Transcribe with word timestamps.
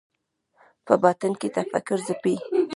په 0.85 0.93
باطن 1.03 1.31
کې 1.39 1.47
تفکر 1.55 1.97
ځپي 2.07 2.35